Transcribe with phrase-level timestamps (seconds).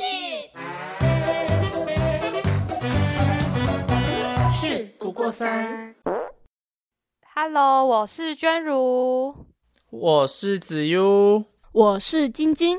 [0.00, 0.50] 系，
[4.52, 5.94] 事不过三。
[7.34, 9.34] Hello，我是娟如，
[9.90, 12.78] 我是子悠，我是晶晶。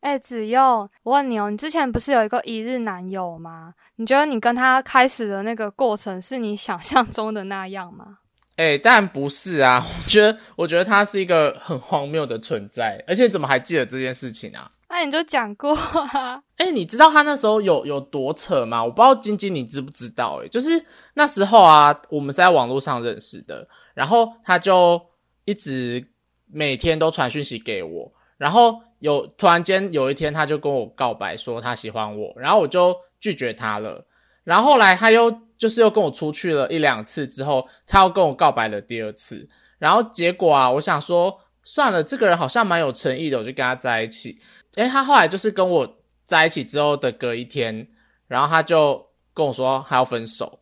[0.00, 3.74] 哎，子悠，我问你哦，你之前不是有一个一日男友吗？
[3.96, 8.18] 你觉得你跟他开始的那个过程是你想象中的那样吗？
[8.58, 9.82] 哎，当然不是啊！
[10.04, 14.68] 我觉得，我觉得他是一个很荒谬的存在，而且怎么还记得这件事情啊？
[14.90, 16.42] 那你就讲过啊！
[16.58, 18.84] 哎，你知道他那时候有有多扯吗？
[18.84, 20.42] 我不知道晶晶你知不知道？
[20.44, 20.70] 哎，就是
[21.14, 25.00] 那时候啊，我们是在网络上认识的，然后他就
[25.44, 26.04] 一直
[26.50, 28.82] 每天都传讯息给我，然后。
[29.00, 34.04] 有突然间有一天，他就跟我告白说他喜欢我，然后我就拒绝他了。
[34.42, 39.46] 然后后来他又就是又跟我出去了一两次之后，他又跟我告白了第二次。
[39.78, 44.40] 然后结果啊，我想说算了，这个人好像蛮有诚意的，我就跟他在一起。
[44.76, 47.88] 诶，他后来就是跟我在一起之后的隔一天，
[48.26, 49.04] 然后他就
[49.34, 50.60] 跟我说他要分手，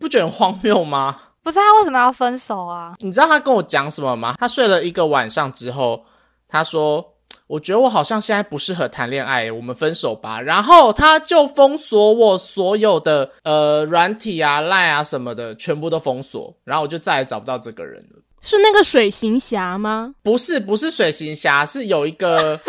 [0.00, 1.20] 不觉得很荒谬吗？
[1.42, 2.94] 不是他为什么要分手啊？
[3.00, 4.34] 你知道他跟我讲什么吗？
[4.38, 6.04] 他睡了一个晚上之后，
[6.48, 7.14] 他说。
[7.48, 10.38] 我觉得我好像现在不适合谈恋爱，我们分手吧。
[10.38, 16.54] 然后他就封锁我所有的呃软体啊、赖啊什么的，全部都封锁。
[16.62, 18.22] 然后我就再也找不到这个人了。
[18.42, 20.12] 是那个水行侠吗？
[20.22, 22.60] 不是，不是水行侠，是有一个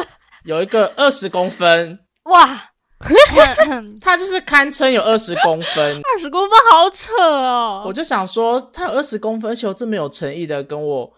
[0.45, 2.71] 有一个二十公分哇，
[3.99, 7.83] 他就是堪称有二十公分，二十公分好扯哦。
[7.85, 11.11] 我就想说，他有二十公分，而且我这么有诚意的跟我。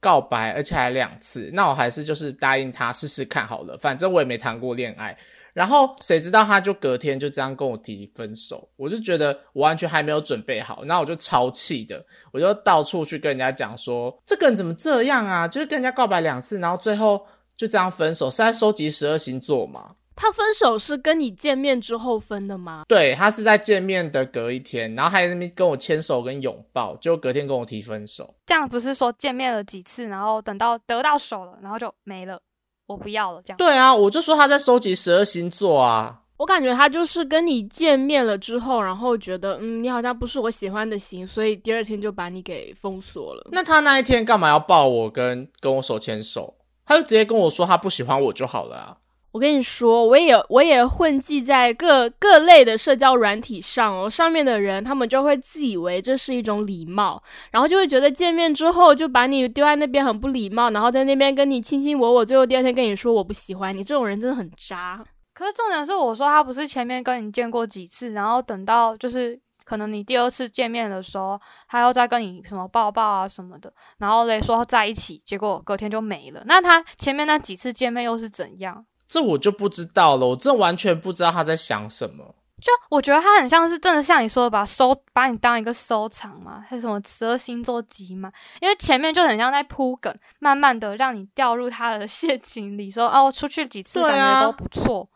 [0.00, 5.16] 告白，而且还两次，那我还是就是答应他试试看好了，反正我也没谈过恋爱。
[5.52, 15.48] 然后谁知道他就隔天就这样跟我提分手，我就觉得我完全还没有准备好，那我就超气的，我就到处去跟人家讲说，这个人怎么这样啊？
[15.48, 19.94] 就是跟人家告白两次，然后最后就这样分手，是在收集十二星座吗？
[20.16, 22.84] 他分手是跟你见面之后分的吗？
[22.88, 28.34] 对他是在见面的隔一天，然后还在那边跟我牵手跟拥抱，就隔天跟我提分手。
[28.46, 32.40] 这样不是说见面了几次，然后等到得到手了，然后就没了，
[32.86, 33.58] 我不要了这样。
[33.58, 36.22] 对啊，我就说他在收集十二星座啊。
[36.38, 43.48] 我感觉他就是跟你见面了之后，然后觉得嗯你好像不是我喜欢的型，所以第二天就把你给封锁了。
[43.52, 46.54] 那他那一天干嘛要抱我跟跟我手牵手？
[46.84, 48.96] 他就直接跟我说他不喜欢我就好了啊。
[49.32, 65.04] 我跟你说，我也我也混迹在各各类的社交软体上哦，上面的人他们就会自以为这是一种礼貌，然后就会觉得见面之后就把你丢在那边很不礼貌，然后在那边跟你卿卿我我，最后第二天跟你说我不喜欢你，这种人真的很渣。
[65.34, 71.38] 可是重点是，我说他不是前面跟你见过几次，然后等到就是可能你第二次见面的时候，
[71.68, 76.42] 他又再跟你什么抱抱啊什么的，然后嘞说在一起，结果隔天就没了。
[76.46, 78.86] 那他前面那几次见面又是怎样？
[79.06, 82.34] 这我就不知道了，我真完全不知道他在想什么。
[82.60, 88.32] 就我觉得他很像是真的像你说的，把收把你当一个收藏嘛，还是什么十二星座集嘛？
[88.60, 95.06] 因为前面就很像在铺梗，慢慢的让你掉入他的陷阱里，说哦，出去几次感觉都不错，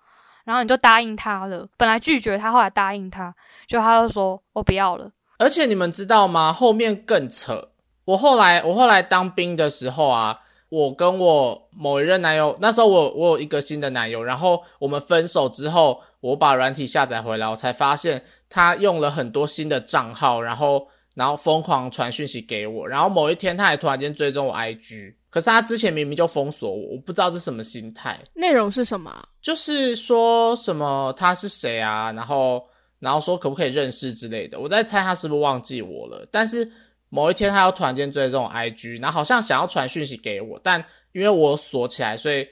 [0.45, 1.67] 然后你就答应他了。
[1.79, 3.35] 本来拒绝他，后来答应他，
[3.67, 5.11] 就他就说我不要了。
[5.39, 6.53] 而且你们知道吗？
[6.53, 7.71] 后面更扯。
[8.05, 10.39] 我后来我后来当兵的时候啊。
[10.71, 20.87] 我跟我某一任男友，那时候我我有一个新的男友，然后我们分手之后，我把软体下载回来，我才发现他用了很多新的账号，然后
[21.17, 28.21] 然后疯狂传讯息给我，然后某一天他还突然间追踪我 IG，可是他之前明明就封锁我，我不知道是什么心态。
[28.35, 29.13] 内容是什么？
[29.43, 32.65] 就是说什么他是谁啊，然后
[33.01, 36.71] 然后说可不可以认识之类的，我在猜他是不是忘记我了，但是。
[37.13, 42.49] 某一天，他又突然间追这种 IG，然后好像想要传讯息给我，但因为我锁起来，所以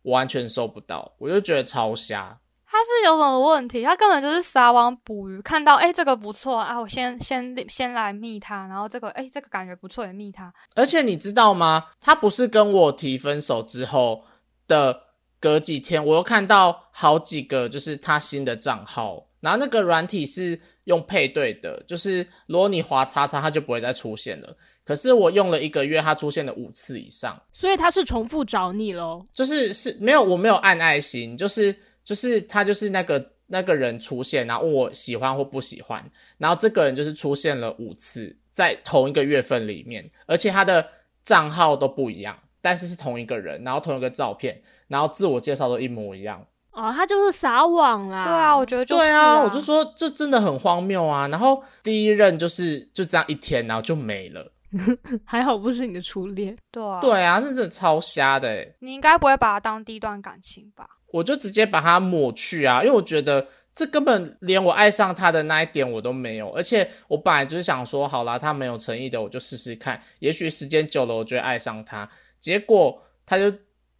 [0.00, 1.12] 我完全收不到。
[1.18, 2.38] 我就觉得超瞎。
[2.66, 3.82] 他是有什么问题？
[3.82, 10.50] 他根本就是撒网捕鱼，看到哎这个不错啊，我先先先来密他，然后这个哎这个感觉不错也密他。
[10.74, 11.88] 而且你知道吗？
[12.00, 14.24] 他不是跟我提分手之后
[14.66, 15.02] 的
[15.38, 20.58] 隔几天，我又看到好几个就是他新的账号，然后那个软体是。
[20.88, 24.56] 用配对的，就是如果你划叉叉，它就不会再出现了。
[24.82, 29.22] 可是我用了一个月，它出现了五次以上，所以它是重复找你喽。
[29.30, 36.02] 就是是没有，我没有按爱心，就是就是他就是那个那个人出现，然后问我喜欢或不喜欢，
[36.38, 40.88] 然后这个人就是出现了五次在同一个月份里面，而且他的
[41.22, 46.42] 账号都不一样，但是是同一个人，然后同一个照片，然后自我介绍都一模一样。
[46.78, 48.22] 哦，他就是撒网啦！
[48.22, 51.26] 对啊，我觉得就对啊，我就说这真的很荒谬啊。
[51.26, 54.52] 然后第一任就是就这样一天，然后就没了。
[55.24, 56.56] 还好不是你的初恋。
[56.70, 58.64] 对啊，对啊，那真的超瞎的。
[58.78, 60.88] 你应该不会把它当第一段感情吧？
[61.10, 72.08] 我就直接把它抹去啊，因为我觉得这根本连我爱上他的那一点我都没有，而且我本来就是想说，好啦，他没有诚意的，我就试试看，也许时间久了，我就会爱上他。
[72.38, 73.50] 结果他就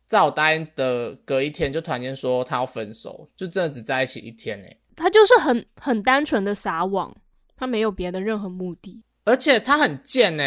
[0.08, 7.14] 在我答应的隔一天，就突然间说他要分手，就真的只在一起一天诶、他就是很很单纯的撒网，
[7.54, 9.04] 他没有别的任何目的。
[9.24, 10.42] 而且他很贱呢、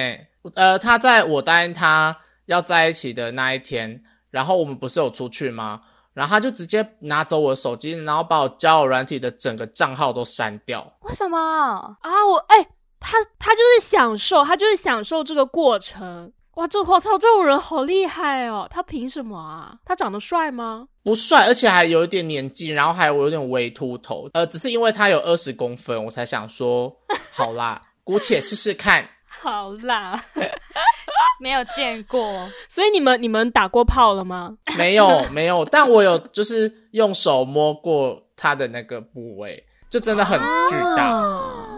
[0.56, 2.18] 呃，他在我答应他
[2.48, 5.84] 要在一起的那一天，然后我们不是有出去吗？
[6.14, 10.98] 然后他就直接拿走我的手机，然后把我交友软体的整个账号都删掉。
[11.02, 11.38] 为什么？
[11.38, 12.68] 啊，我哎、
[13.00, 16.34] 他他就是享受，他就是享受这个过程。
[16.56, 18.68] 哇，这我操，这种人好厉害哦！
[18.70, 19.74] 他凭什么啊？
[19.86, 20.88] 他长得帅吗？
[21.02, 24.30] 不帅，而且还有一点年纪，然后还有有点微秃头。
[24.34, 26.94] 呃，只是因为他有二十公分，我才想说，
[27.32, 29.08] 好啦，姑且试试看。
[29.42, 30.22] 好啦，
[31.40, 32.50] 没有见过。
[32.68, 34.58] 所以你们你们打过炮了吗？
[34.78, 40.38] 没有没有，但我有就是用手摸过他的那个部位，就真的很
[40.68, 41.06] 巨大。
[41.06, 41.78] 啊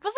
[0.00, 0.14] 不是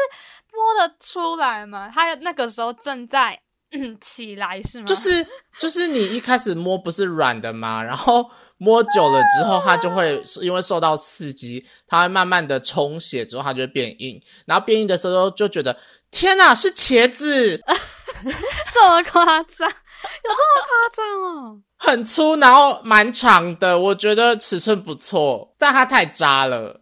[0.55, 1.91] 摸得出来吗？
[1.93, 3.41] 他那个时候正在、
[3.73, 4.85] 嗯、起来是吗？
[4.87, 5.27] 就是
[5.59, 7.83] 就是你一开始摸不是软的吗？
[7.83, 14.21] 然后摸久了之后，它就会因为受到刺激，它会慢慢的充血，之后它就会变硬。
[14.47, 15.77] 然后变硬的时候就觉得
[16.11, 17.61] 天哪，是茄子，
[18.73, 21.61] 这么夸张，有这么夸张哦？
[21.77, 26.81] 很粗，然后蛮长的，我觉得尺寸不错，但它太渣了。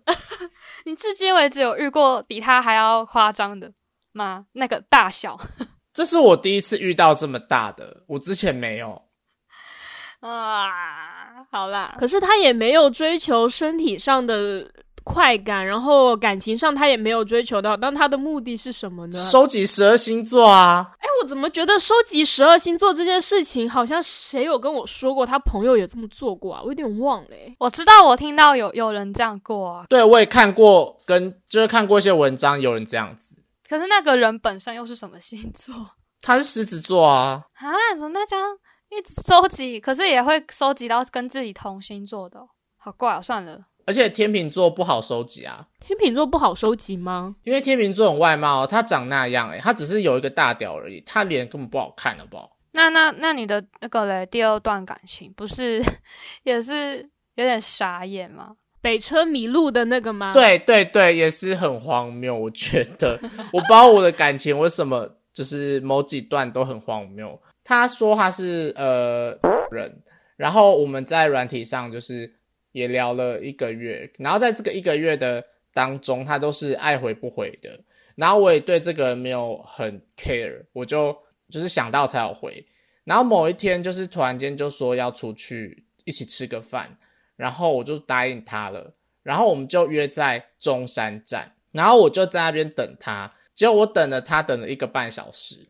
[0.84, 3.73] 你至今为止有遇过比他还要夸张的
[4.12, 4.46] 吗？
[4.52, 5.38] 那个大小
[5.93, 9.02] 这是我第一次遇到这么大的，我之前没有。
[10.20, 14.70] 啊，好啦，可是他也没有追求身体上的
[15.05, 19.13] 快感，然后感情上他也没有追求到，但他的目的是什么呢？
[19.13, 26.63] 收集十二星座啊，哎，我怎么觉得收集十二星座这件事情，好像谁有跟我说过，他朋友也这么做过啊？
[26.63, 27.55] 我有点忘了、欸。
[27.59, 33.43] 我知道，我听到有有人这样过啊，对我也看过，跟就是看过一些文章，有人这样子。
[33.69, 35.75] 可是那个人本身又是什么星座
[36.21, 37.67] 他是狮子座啊，啊？
[37.99, 38.37] 怎么大家
[38.91, 42.49] 一直收集，可是也会收集到跟自己同星座的哦、
[42.82, 43.20] 好怪啊。
[43.20, 47.37] 算了，而且天秤座不好收集啊，天秤座不好收集吗？
[47.44, 52.50] 因为天秤座很外貌，他长那样诶、他只是有一个大屌而已，他脸根本不好看，好不好？
[52.73, 55.81] 那那那你的那个嘞，第二段感情不是
[56.43, 58.56] 也是有点傻眼吗？
[58.81, 62.37] 北车迷路的那个吗？，对对对，也是很荒谬。
[62.37, 63.17] 我觉得，
[63.52, 67.40] 我不知道我的感情为什么就是某几段都很荒谬。
[67.62, 69.38] 他说他是呃
[69.70, 70.02] 人，
[70.37, 72.29] 然后我们在软体上就是
[72.73, 77.79] 也聊了一个月，然后在这个一个月的当中，他都是爱回不回的。
[78.15, 81.17] 然后我也对这个人没有很 care，我就
[81.49, 82.65] 就是想到才有回。
[83.05, 86.97] 然后某一天就是突然间就说要出去一起吃个饭，
[87.37, 88.95] 然后我就答应他了。
[89.23, 93.33] 然后我们就约在中山站，然后我就在那边等他。
[93.55, 95.69] 结果我等了他等了一个半小时，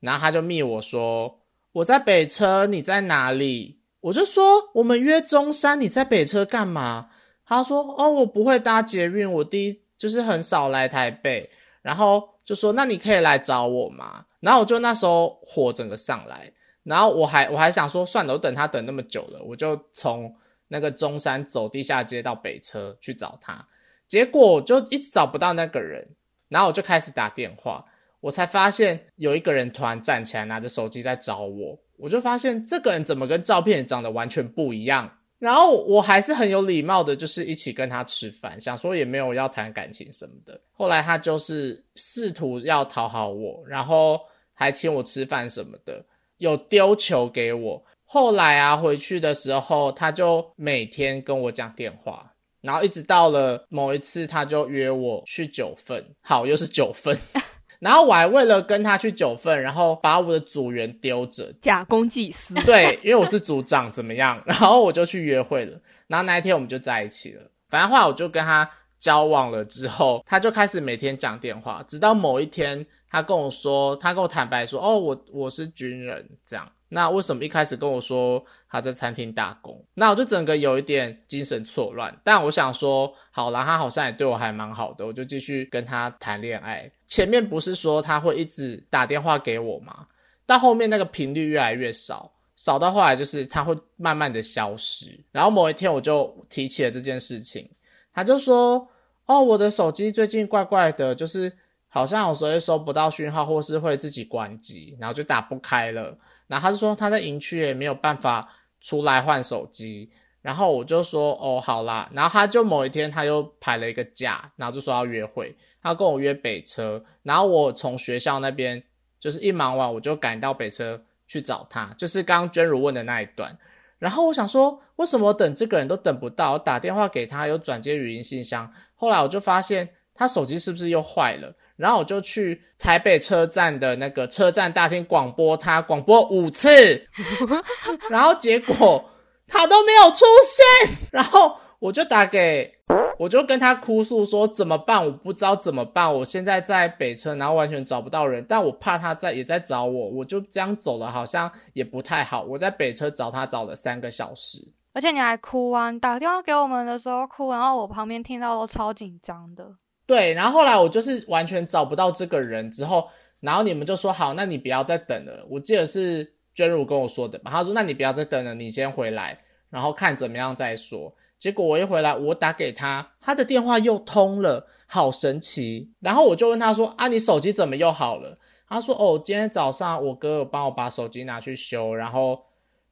[0.00, 1.40] 然后他就密我说
[1.72, 3.78] 我在北车，你在哪里？
[4.04, 7.08] 我就说我们约中山，你在北车干嘛？
[7.46, 11.48] 他说哦，我不会搭捷运，我第一就是很少来台北，
[11.80, 14.26] 然后就说那你可以来找我吗？
[14.40, 16.52] 然后我就那时候火整个上来，
[16.82, 20.34] 然后我还我还想说算了，我等他等那么久了，我就从
[20.68, 23.66] 那个中山走地下街到北车去找他，
[24.06, 26.06] 结果就一直找不到那个人，
[26.50, 27.82] 然后我就开始打电话，
[28.20, 35.18] 我才发现有一个人突然站起来拿着手机在找我，我就发现这个人怎么跟照片长得完全不一样。
[35.38, 40.58] 然后我还是很有礼貌的，就是一起跟他吃饭，想说也没有要谈感情什么的。
[40.72, 44.18] 后来他就是试图要讨好我，然后
[44.54, 46.02] 还请我吃饭什么的，
[46.38, 47.84] 有丢球给我。
[48.04, 52.32] 后来啊，回去的时候他就每天跟我讲电话，
[52.62, 57.18] 然后一直到了某一次，他就约我去九份，好，又是九份。
[57.84, 62.54] 然后我还为了跟他去九份，然后把我的组员丢着，假公济私。
[62.64, 64.42] 对，因为我是组长，怎么样？
[64.46, 67.42] 然后我就去约会了，然后那一天我们就在一起了。
[67.68, 76.66] 反正后来我就跟他交往了之后，他就开始每天讲电话，直到某一天，他跟我说，他跟我坦白说，哦，我我是军人，这样。
[76.88, 79.84] 那为什么一开始跟我说他在餐厅打工？
[79.94, 82.16] 那我就整个有一点精神错乱。
[82.22, 86.90] 但我想说，好啦，他好像也对我还蛮好的，我就继续跟他谈恋爱。
[87.06, 90.06] 前面不是说他会一直打电话给我吗？
[90.46, 95.18] 到后面那个频率越来越少，少到后来就是他会慢慢的消失。
[95.32, 97.68] 然后某一天我就提起了这件事情，
[98.12, 98.86] 他就说
[99.26, 101.52] ：“哦，我的手机最近怪怪的，就是
[101.88, 108.46] 好像有时候收不到讯号，或是会自己关机，然后就打不开了。”然后他就说他在营区也没有办法
[108.82, 110.10] 出来换手机，
[110.42, 118.82] 然后我就说哦好啦，然后他就某一天他又排了一个假，然后就说要约会，他跟我约北车，然后我从学校那边
[119.20, 123.56] 就是一忙完我就赶到北车去找他，就是刚刚娟如问的那一段。
[123.98, 126.52] 然后我想说，为什么等这个人都等不到？
[126.52, 128.72] 我打电话给他，有转接语音信箱。
[128.94, 131.54] 后来我就发现他手机是不是又坏了？
[131.76, 137.06] 然后我就去台北车站的那个车站大厅广播他，广播五次，
[138.08, 139.10] 然后结果
[139.46, 140.94] 他都没有出现。
[141.12, 142.73] 然后我就打给，
[143.18, 145.04] 我就跟他哭诉说怎么办？
[145.04, 146.12] 我不知道怎么办。
[146.12, 152.42] 我现在在北车，然后完全找不到人，但我怕他在也在找我，我就这样走了，好像也不太好。
[152.42, 155.90] 我在北车找他找了三个小时，而且你还哭啊！
[155.90, 159.70] 你打电话给我们的时候哭，然后我旁边听到都超紧张的。
[160.06, 163.08] 对，然后后来我就是完全找不到这个人之后，
[163.40, 165.46] 然后你们就说好，那你不要再等了。
[165.48, 167.50] 我记得是娟如跟我说的吧？
[167.50, 169.38] 他说那你不要再等了，你先回来，
[169.70, 171.14] 然后看怎么样再说。
[171.44, 175.92] 结果我一回来，我打给他，他的电话又通了，好神奇。
[176.00, 178.38] 然后我就问他说啊，你手机怎么又好了？
[178.66, 182.42] 他说哦，今天早上我哥帮我把手机拿去修，然后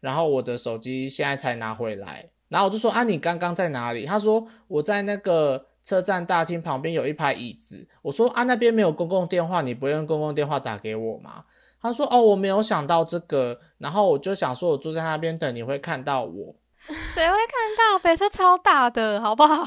[0.00, 2.28] 然后我的手机现在才拿回来。
[2.50, 4.04] 然后我就说啊，你刚刚在哪里？
[4.04, 5.64] 他说我在那个。
[5.82, 11.42] 车站大厅旁边有一排椅子，我说啊那边没有公共电话，你不用公共电话打给我吗？
[11.80, 16.54] 他说哦我没有想到这个，然后我就想说我坐在那边等你会看到我，
[17.14, 17.98] 谁会看到？
[17.98, 19.64] 北车超大的，好不好？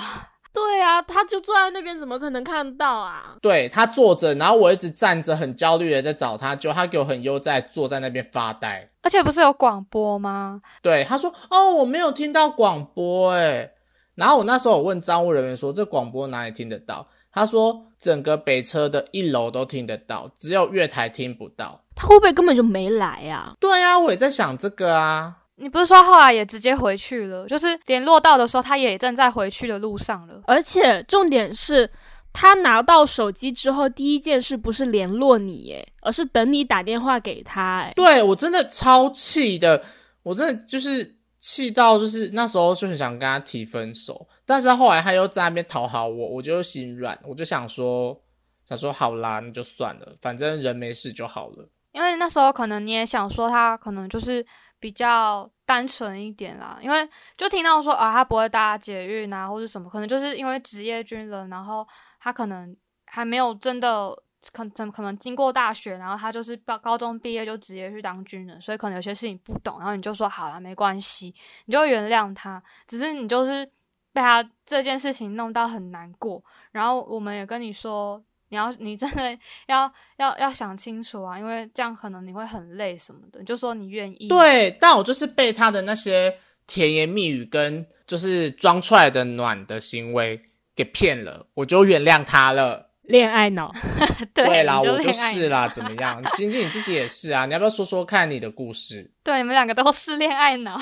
[0.53, 3.35] 对啊，他就坐在那边，怎么可能看到啊？
[3.41, 10.61] 对他坐着，然后我一直站着，很焦虑的在找他，就他给我很悠哉坐在那边发呆，而且不是有广播吗？
[10.81, 13.71] 对，他说哦我没有听到广播，诶
[14.15, 23.51] 然后我那时候我问招务人员说：“这广播哪里听得到？”他说：“整个北车的一楼都听得到，只有月台听不到。”他会不会根本就没来呀？
[23.59, 25.33] 对啊，我也在想这个啊。
[25.57, 27.45] 你不是说后来也直接回去了？
[27.47, 30.41] 就是联络到的时候，他也正在回去的路上了。
[30.45, 31.89] 而且重点是
[32.33, 37.93] 他拿到手机之后，第一件事不是联络你，诶，而是等你打电话给他，诶。
[37.95, 39.83] 对我真的超气的，
[40.23, 41.15] 我真的就是。
[41.37, 48.19] 气到就是那时候就很想跟他提分手，但是后来他又在那边讨好我，我就心软，我就想说，
[48.67, 51.69] 想说好啦，那就算了，反正人没事就好了。
[51.91, 54.43] 因为那时候可能你也想说他可能就是
[54.79, 61.87] 比较单纯一点啦，因为就听到说啊他不会搭捷运啊或者什么，可能就是因为职业军人，然后
[62.19, 64.15] 他可能还没有真的。
[64.53, 71.33] 可怎可能经过大学，然后他就是高高中毕业就直接去当军人，所以可能有些事情不懂，然后你就说好了，没关系，
[71.65, 72.61] 你就原谅他。
[72.85, 73.65] 只是你就是
[74.13, 76.39] 被他这件事情弄到很难过，
[76.71, 78.23] 然后我们也跟你说，
[78.55, 83.39] 你要你真的 要要要想清楚啊，因为这样可能你会很累什么的。
[83.39, 86.33] 你就说你愿意，对，但我就是被他的那些
[86.65, 90.39] 甜言蜜语跟就是装出来的暖的行为
[90.73, 92.91] 给骗了，我就原谅他了。
[93.03, 93.71] 恋爱脑，
[94.33, 96.19] 对啦，我就是啦， 怎么样？
[96.33, 99.11] 晶晶你自己也是啊，你要不要说说看你的故事？
[99.21, 100.79] 对，你们两个都是恋爱脑，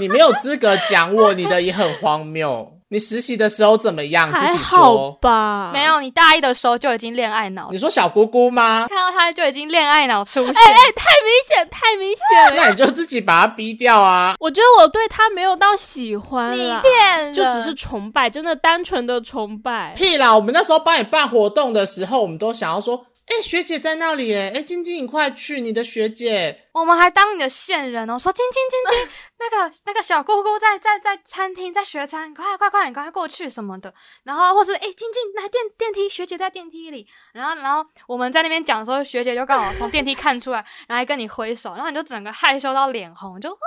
[0.00, 2.79] 你没有资格讲我，你的也很荒谬。
[2.92, 4.28] 你实习的时候怎么样？
[4.32, 5.70] 自己说吧。
[5.72, 7.68] 没有，你大一的时候就已经恋爱脑。
[7.70, 8.86] 你说小姑姑吗？
[8.88, 12.56] 看到他就已经恋爱脑出现，哎哎，太明显，太明显了。
[12.60, 14.34] 那你就自己把他逼掉啊！
[14.40, 19.94] 我觉得我对他没有到喜欢，你骗，就只是崇拜，真的单纯的崇拜。
[19.96, 20.34] 屁啦！
[20.34, 23.06] 我们那时候帮你办活动的时候，我们都想要说。
[23.30, 24.50] 哎，学姐在那里哎！
[24.52, 33.94] 哎，晶晶，你快去，你的学姐，我们还当你的线人哦，说晶晶晶晶， 那个那个小姑姑在在在餐厅在学餐，快快快，你赶快过去什么的。
[34.24, 37.06] 然后或者哎，晶晶来电电梯，学姐在电梯里。
[37.32, 40.58] 然后然后我们在那边讲的时候，学姐就刚好从电梯看出来，
[40.88, 43.58] 然后还跟你挥手，然后你就整个害羞到脸红，就哇。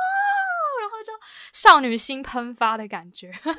[1.03, 1.11] 就
[1.51, 3.53] 少女心喷发的感觉， 哪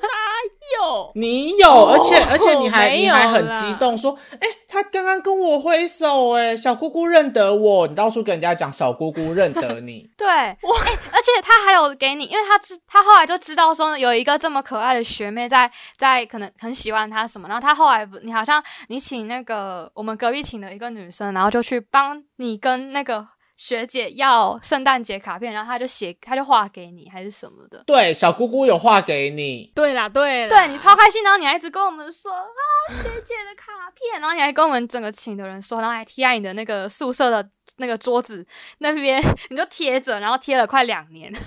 [0.80, 1.12] 有？
[1.14, 23.26] 你有，而且而且你还你还很激动，说，哎，他刚刚跟我挥手，哎，小姑姑认得我，你到处跟人家讲小姑姑认得你， 对，哎，而且他还有给你，因为他知他后来就知道说有一个这么可爱的学妹在在可能很喜欢他什么，然后他后来你好像你请那个我们隔壁请的一个女生，然后就去帮你跟那个。
[23.56, 27.82] 学姐要圣诞节卡片，然后她就写，她就画给你，还是什么的？
[27.87, 29.70] 对，小姑姑有画给你。
[29.75, 32.44] 对啦，对，对你超开心，然后你还一直跟我们说啊，
[32.90, 38.44] 学姐的卡片，然后你还跟我们整个寝的人说，然后还贴在你的那个宿舍的那个桌子
[38.78, 41.32] 那边， 你就贴着，然后贴了快两年。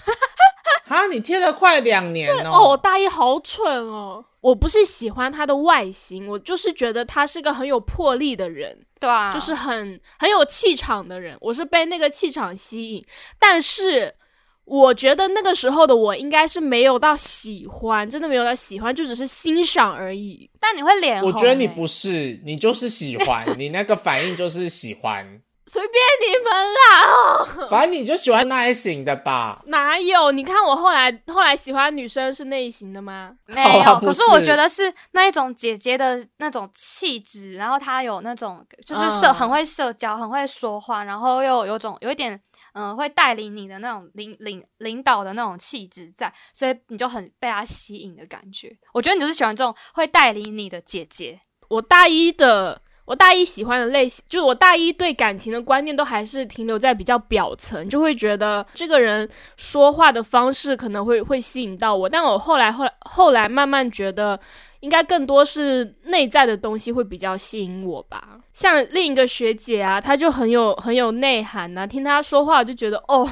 [0.87, 2.69] 啊，你贴了快两年哦！
[2.69, 4.23] 我大一好蠢哦！
[4.39, 11.37] 我不是喜欢他的外形，我就是觉得他是个很有魄力的人，对啊，就是很很有气场的人。
[11.41, 13.05] 我是被那个气场吸引，
[13.39, 14.13] 但是
[14.65, 20.49] 我觉得那个时候的我应该是没有到喜欢，真的没有到喜欢，就只是欣赏而已。
[20.59, 25.93] 但你会脸红、我觉得你欸不是，你就是喜欢，你那个反应就是喜欢，随便
[26.25, 29.61] 你们啦，哦， 反正你就喜欢那一型的吧。
[29.67, 30.31] 哪有？
[30.31, 33.35] 你看我后来后来喜欢女生是那一型的吗？
[33.47, 42.39] 没有，可是我觉得是那一种姐姐的那种气质，然后她有那种就是社、嗯很会社交，很会说话，然后又有种有一点
[42.73, 48.71] 嗯、会带领你的那种领领领导的那种气质在，所以你就很被她吸引的感觉。
[48.93, 51.39] 我觉得你就是喜欢这种会带领你的姐姐。
[51.69, 64.37] 我大一的，我大一喜欢的类型，就是我大一对感情的观念都还是停留在比较表层，就会觉得这个人说话的方式可能会会吸引到我，但我后来后来后来慢慢觉得，
[64.81, 68.37] 应该更多是内在的东西会比较吸引我吧。
[68.51, 73.25] 像另一个学姐啊，她就很有很有内涵呐、听她说话就觉得哦，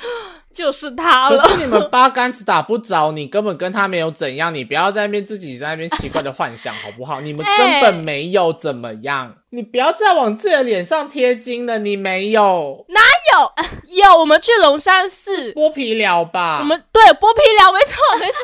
[0.52, 1.36] 就是他了。
[1.36, 7.20] 可是你们八竿子打不着，你根本跟他没有怎样，你不要在那边自己在那边奇怪的幻想好不好？
[7.20, 13.00] 你们 根本没有怎么样，你不要再往自己的脸上贴金了，你没有哪
[13.32, 16.58] 有有我们去龙山寺，剥皮疗吧？
[16.60, 18.38] 我们对剥皮疗，没错没错。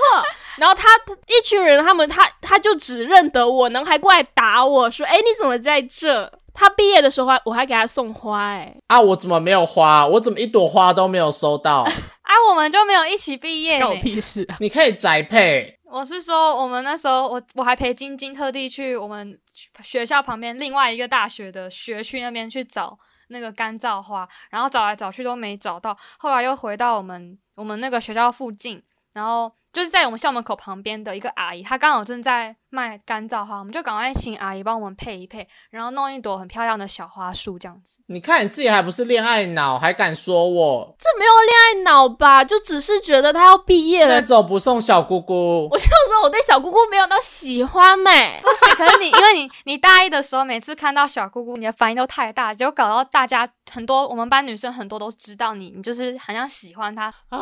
[0.56, 0.88] 然后他
[1.26, 10.06] 一群人，他们他他就只认得我，然后还过来打我说：“哎，你怎么在这？”他毕业的时候还我还给他送花、哎，啊，我怎么没有花？
[10.06, 11.82] 我怎么一朵花都没有收到？
[12.22, 14.00] 啊，我们就没有一起毕业关我。
[14.00, 14.56] 屁事啊！
[14.60, 19.38] 你可以宅配，我是说，我们那时候，我我还陪晶晶特地去我们
[19.82, 28.82] 学校旁边另外一个大学的学区那边去找那个干燥花，然后找来找去都没找到，后来又回到我们我们那个学校附近，
[29.12, 38.00] 然后就是在我们校门口旁边的一个阿姨，她刚好正在卖干燥花，我们就赶快请阿姨帮我们配一配，然后弄一朵很漂亮的小花束这样子。
[38.06, 42.44] 你看你自己还不是恋爱脑，还敢说我这没有恋爱脑吧？
[42.44, 45.78] 就只是觉得他要毕业了那，走不送小姑姑我？
[45.78, 57.12] 就说我对小姑姑没有到喜欢没、不是，可是你因为你 你大一的时候，每次看到小姑姑，你的反应都太大，结果搞到大家很多我们班女生很多都知道你，你就是好像喜欢她。
[57.28, 57.38] 啊！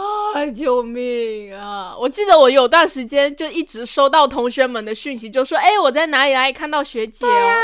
[0.55, 1.95] 救命啊！
[1.99, 7.61] 我记得我有段时间就一直收到同学们的讯息，就说：“哎、我在哪里哪里看到学姐哦。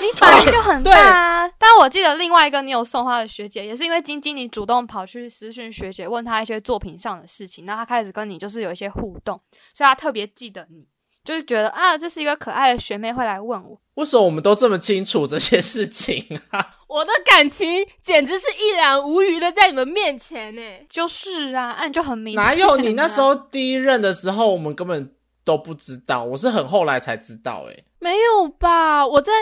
[0.00, 1.50] 你反应就很大啊！
[1.58, 9.40] 但我记得另外一个你有送花的学姐，也是因为晶晶你主动跑去私讯学姐，问她一些作品上的事情，然后她开始跟你就是有一些互动，
[9.72, 10.86] 所以她特别记得你，
[11.24, 13.80] 就是觉得啊，这是一个可爱的学妹会来问我。
[13.94, 16.74] 为什么我们都这么清楚这些事情啊？
[16.88, 20.62] 我的感情简直是一览无余的在你们面前呢。
[20.88, 23.20] 就是啊，啊你就很明显、哪有你那时？
[23.20, 25.13] 候第一任的时候，我们根本
[25.44, 27.84] 都不知道，我是很后来才知道、欸。
[27.98, 29.06] 没有吧？
[29.06, 29.32] 我在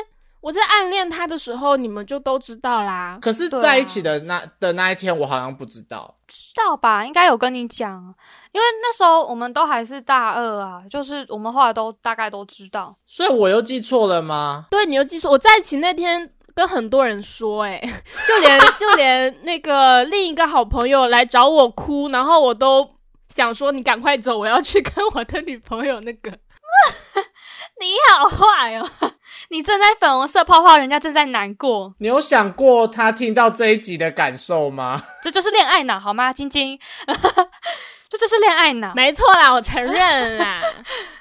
[0.40, 3.18] 我在暗恋他的时候，你们就都知道啦。
[3.22, 6.16] 可是在一起的那、的那一天，我好像不知道。
[6.26, 7.04] 知道吧？
[7.04, 7.96] 应该有跟你讲，
[8.52, 12.96] 因为那时候我们都还是大二啊，就是我们后来都大概都知道。
[13.06, 14.66] 所以我又记错了吗？
[14.70, 17.78] 对，你又记错，我在一起那天跟很多人说、哎，
[18.26, 22.88] 就连就连那个另一个好朋友来找我哭，然后我都
[23.34, 26.30] 想说你赶快走，我要去跟我的女朋友那个。
[27.80, 28.88] 你好坏哦！
[29.50, 35.02] 你正在粉红色泡泡，人家正在难过，你有想过他听到这一集的感受吗？
[35.22, 36.32] 这就是恋爱脑好吗？
[36.32, 36.78] 晶晶，
[38.08, 38.94] 这就是恋爱脑。
[38.94, 40.60] 没错啦，我承认啦。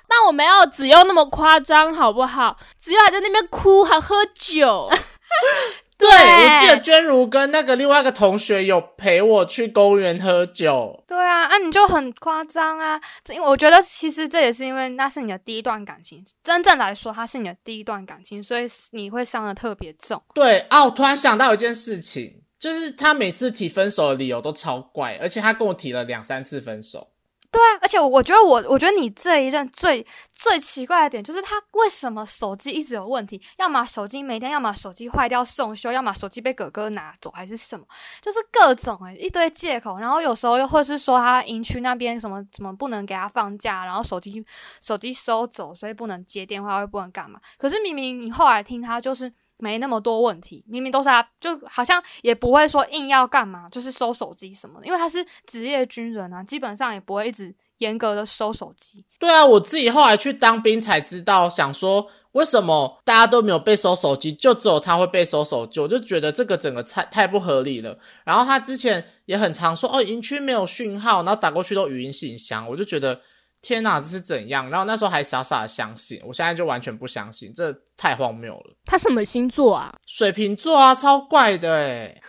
[0.07, 2.55] 那我没有子悠那么夸张，好不好？
[2.79, 4.89] 子悠还在那边哭，还喝酒。
[5.97, 11.03] 对，我记得娟如跟那个另外一个同学有陪我去公园喝酒。
[11.07, 12.99] 对啊，啊你就很夸张啊！
[13.23, 20.19] 这因为我觉得其实这也是因为那是你的第一段感情，真正来说它是你的第一段感情，所以你会伤的特别重。
[20.33, 27.09] 对啊，我突然想到一件事情，就是他每次提分手的理由都超怪，而且他跟我提了两三次分手。
[27.51, 37.85] 对啊，而且我觉得我我觉得你这一任最最奇怪的点就是他为什么手机一直有问题，要么手机没电，要么手机坏掉送修，要么手机被哥哥拿走，还是什么，
[38.21, 39.97] 就是各种诶、一堆借口。
[39.99, 44.43] 然后有时候又或是说他营区那边什么什么不能给他放假，然后手机
[44.79, 47.37] 手机收走，所以不能接电话，又不能干嘛。
[47.57, 49.29] 可是明明你后来听他就是。
[49.61, 59.05] 没那么多问题，明明都是他，就好像也不会说硬要干嘛，就是收手机什么的，因为他是职业军人啊，基本上也不会一直严格的收手机。
[59.19, 67.97] 对啊，我自己后来去当兵才知道，想说为什么大家都没有被收手机，就只有他会被收手机，我就觉得这个整个太太不合理了。
[68.25, 73.21] 然后他之前也很常说，哦，营区没有讯号，然后打过去都语音信箱，我就觉得
[73.61, 74.69] 天哪，这是怎样？
[74.69, 78.75] 然后那时候还傻傻的相信，我现在就完全不相信，这太荒谬了。
[78.85, 79.93] 他什么星座啊？
[80.05, 82.21] 水瓶座啊，超怪的诶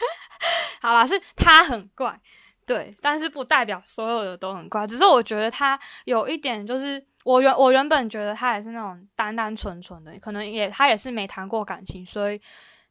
[0.80, 2.18] 好啦，是他很怪，
[2.64, 7.04] 对，但是不代表所有的都很怪，只是我觉得他有一点就是。
[7.22, 12.40] 我原我原本觉得他也是那种单单纯纯的，可能也他也是没谈过感情，所以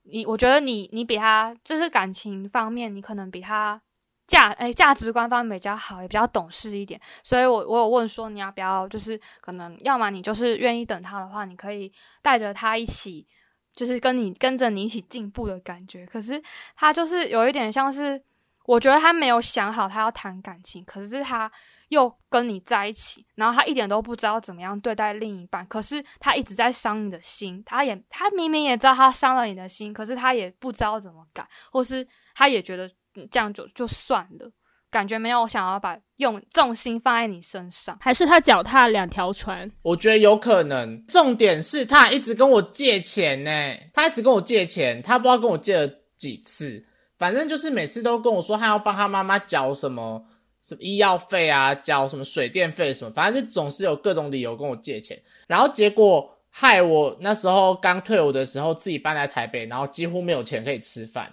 [0.03, 3.81] 你我觉得你你比他就是感情方面，你可能比他
[4.29, 6.97] 价诶价值观方面比较好，也比较懂事一点。
[7.23, 13.27] 所以我我有问说你要不要，就是可能要么你就是愿意等他的话，你可以带着他一起，
[13.73, 16.05] 就是跟你跟着你一起进步的感觉。
[16.05, 16.41] 可是
[16.77, 18.23] 他就是有一点像是，
[18.65, 21.51] 我觉得他没有想好他要谈感情，可是他。
[21.89, 32.87] 又跟你在一起，然后他一点都不知道怎么样对待另一半，可是他一直在伤你的心，他也他明明也知道他伤了你的心，可是他也不知道怎么改，或是他也觉得
[33.31, 34.51] 这样就就算了，
[34.91, 39.69] 感觉没有想要把用重心放在你身上，还是他脚踏两条船？
[39.81, 46.83] 我觉得有可能，重点是他一直跟我借钱呢，他一直跟我借钱，他不知道跟我借了几次，
[47.17, 50.25] 反正就是每次都跟我说他要帮他妈妈缴什么。
[50.61, 61.31] 什么医药费啊，交什么水电费什么，反正就总是有各种理由跟我借钱，然后结果害我那时候刚退伍的时候自己搬来台北，然后几乎没有钱可以吃饭。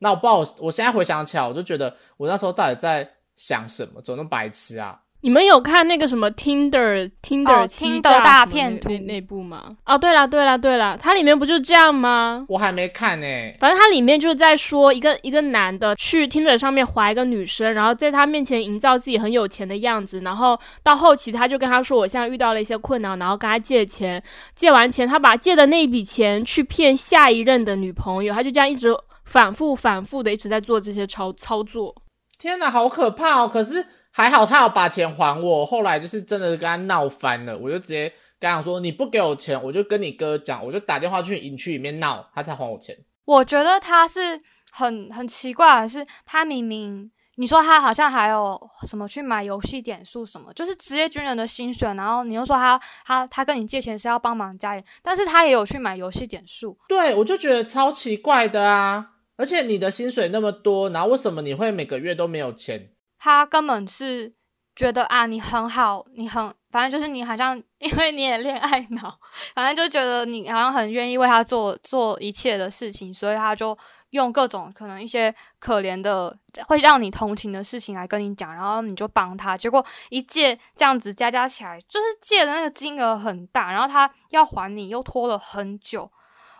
[0.00, 5.00] 那我不知道，我我现在回想起来，我就觉得我那时候到底在想什么，怎么那么白痴啊？
[5.22, 9.76] 你们有看那个什么 Tinder Tinder 听的大片图那那部吗？
[9.84, 12.44] 哦，对了对了对了，它里面不就这样吗？
[12.48, 13.26] 我还没看呢、
[13.58, 24.22] 反正它里面就是在说一个一个男的去 Tinder 上面划一个女生，然后在他面前营造自己很有钱的样子，然后到后期他就跟他说我现在遇到了一些困难，然后跟他借钱，
[24.56, 28.88] 借完钱他把借的那一笔钱去骗下一任的女朋友，他就这样一直
[29.24, 31.94] 反复反复的一直在做这些操操作。
[32.38, 33.50] 天哪，好可怕哦！
[33.52, 42.96] 可是还好他有把钱还我，后来就是真的跟他闹翻了，我就直接跟他讲说你不给我钱，我就跟你哥讲，我就打电话去营区里面闹，他才还我钱。
[43.24, 44.40] 我觉得他是
[44.72, 59.06] 很很奇怪的是，他明明你说他好像还有什么去买游戏点数什么，就是职业军人的薪水，然后你又说他他他跟你借钱是要帮忙家里，但是他也有去买游戏点数，对，我就觉得超奇怪的啊！
[59.36, 62.90] 而且你的薪水那么多，然后为什么你会每个月都没有钱？
[63.20, 64.32] 他根本是
[64.74, 69.18] 觉得啊你很好，你很反正就是你好像 因为你也恋爱脑，
[69.54, 73.76] 反正就觉得你好像很愿意为他做做一切的事情，所以他就
[74.10, 76.34] 用各种可能一些可怜的
[76.66, 86.10] 会让你同情的事情来跟你讲，然后你就帮他，结果一借这样子加加起来，就是借的那个金额很大，然后他要还你又拖了很久，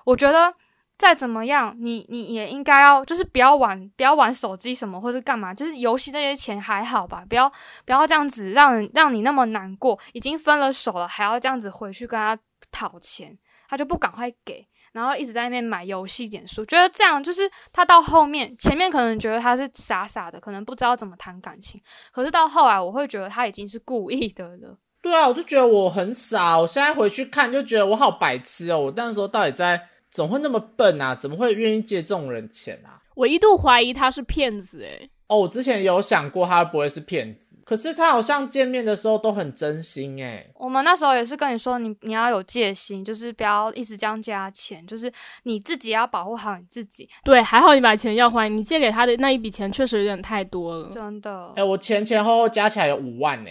[0.04, 0.54] 我觉得。
[1.00, 7.50] 再怎么样，你你也应该要，就是不要玩，不要玩手机什么，或是干嘛，就是游戏这些钱还好吧，不要
[7.86, 12.38] 不要这样子让人让你那么难过，已经分了手了，还要这样子回去跟他
[12.70, 13.34] 讨钱，
[13.66, 21.80] 他就不赶快给，然后一直在那边买游戏点数，觉得这样就是他到后面前面可能觉得他是傻傻的，可能不知道怎么谈感情，
[22.12, 24.76] 可是到后来我会觉得他已经是故意的了。
[25.00, 29.88] 对啊，我就觉得我很傻，我现在回去看就觉得我好白痴哦，我那时候到底在。
[30.10, 31.14] 怎么会那么笨啊？
[31.14, 33.00] 怎么会愿意借这种人钱啊？
[33.14, 40.50] 我一度怀疑他是骗子诶、哦，我之前有想过他不会是骗子，可是他好像见面的时候都很真心诶。
[40.54, 47.06] 我们那时候也是跟你说，你你要有戒心，就是不要一直这样借他钱，就是你自己要保护好你自己。
[47.22, 50.88] 对，还好你把钱要还，你借给他的那一笔钱确实有点太多了。
[50.88, 53.50] 真的，哎、我前前后后加起来有五万呢。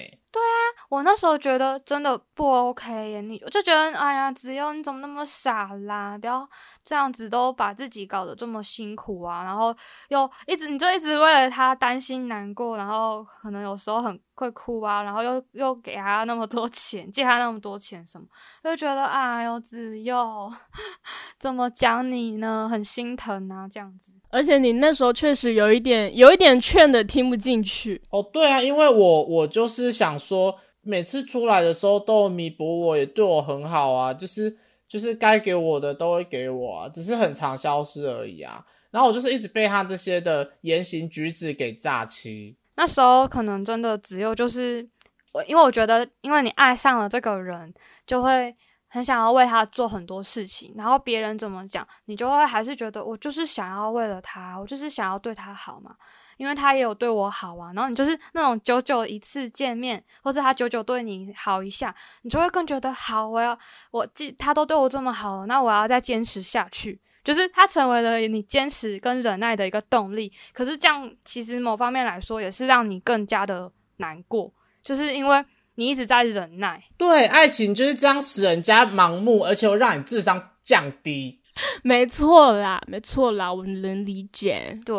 [0.89, 6.17] 我那时候觉得真的不 OK 耶，你我就觉得，哎呀，只有你怎么那么傻啦？
[6.17, 6.47] 不要
[6.84, 9.73] 这样子，都把自己搞得这么辛苦啊，然后
[10.08, 18.25] 又一直，你就一直为了他担心难过，然后可能有时候很会哭啊，然后又又给他那么多钱，借他那么多钱什么，
[18.63, 20.52] 就觉得哎呦，子佑
[21.39, 22.67] 怎么讲你呢？
[22.67, 24.12] 很心疼啊，这样子。
[24.32, 28.02] 而且你那时候确实有一点，有一点劝的听不进去。
[28.12, 38.65] 哦，对啊，因为我我就是想说，每次出来的时候都弥补我，也对我很好啊，就是就是该给我的都会给我啊，只是很常消失而已啊。
[38.92, 42.56] 然后我就是一直被他这些的言行举止给炸欺。
[42.76, 44.88] 那时候可能真的只有就是
[45.34, 47.72] 我，因为我觉得，因为你爱上了这个人，
[48.08, 48.56] 就会
[48.89, 55.95] 很想要为他做很多事情，然后别人怎么讲，你就会还是觉得我就是想要为了他，我就是想要对他好嘛，
[56.38, 57.71] 因为他也有对我好啊。
[57.73, 63.58] 然后你就是那种久久一次见面，或者他久久对你好一下，你就会更觉得好，我要
[63.91, 66.99] 我既他都对我这么好了，那我要再坚持下去。
[67.21, 75.45] 就是他成为了你坚持跟忍耐的一个动力，可是这样其实某方面来说也是让你更加的难过，就是因为
[75.80, 76.84] 你一直在忍耐。
[76.98, 81.39] 对，爱情就是这样使人家盲目，而且会让你智商降低。
[81.84, 84.78] 没错啦，没错啦，我能理解。
[84.86, 84.96] 对，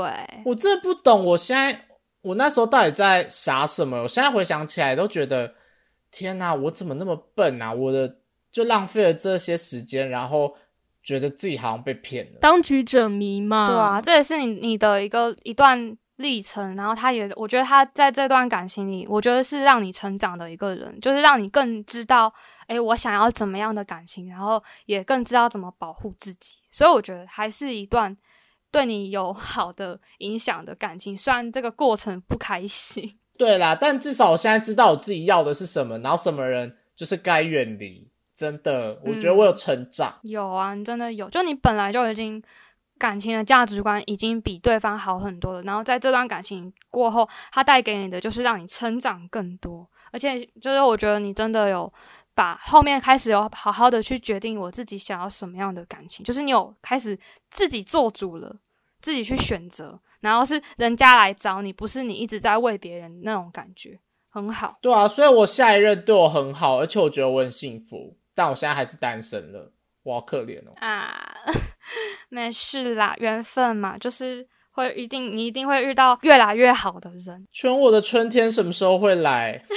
[0.47, 1.85] 我真的不懂，我现在
[2.23, 4.03] 我那时候到底在傻什么？
[4.03, 5.53] 我现在回想起来都觉得，
[6.11, 7.75] 天哪，我怎么那么笨啊？
[7.75, 8.17] 我的
[8.51, 10.55] 就浪费了这些时间，然后
[11.03, 12.39] 觉得自己好像被骗了。
[12.41, 16.77] 当局者迷嘛，对啊，这也是你你的一个一段历程。
[16.77, 22.33] 然后他也，我觉得他在这段感情里，我觉得是让你成长的一个人，就是让你更知道，
[22.69, 26.59] 诶，我想要怎么样的感情，然后也更知道怎么保护自己。
[26.71, 28.17] 所以我觉得还是一段。
[28.73, 38.09] 对你有好的影响的感情，虽然这个过程不开心， 对啦，但至少我现在知道我自己要的是什么，然后什么人就是该远离。
[38.33, 40.21] 真的，我觉得我有成长。
[40.23, 42.41] 有啊，你真的有，就你本来就已经
[43.01, 51.93] 感情的价值观已经比对方好很多了，然后在这段感情过后，他带给你的就是让你成长更多，而且就是我觉得你真的有。
[52.33, 57.19] 把后面开始有好好的去决定我自己想要什么样的感情，就是你有开始
[57.51, 58.57] 自己做主了，
[59.03, 63.99] 自己去选择，然后是人家来找你，不是你一直在为别人那种感觉，
[64.31, 64.79] 很好。
[64.81, 69.71] 对啊，所以我下一任对我很好，而且我觉得我很幸福，但我现在还是单身了，
[70.05, 70.73] 我好可怜哦。
[70.77, 71.21] 啊，
[72.29, 77.47] 没事啦，缘分嘛，就是会一定你一定会遇到越来越好的人。
[77.53, 79.63] 全我的春天什么时候会来？